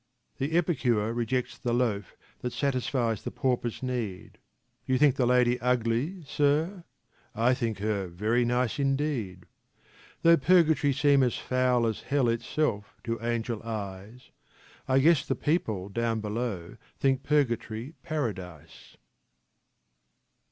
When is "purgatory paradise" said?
17.21-18.97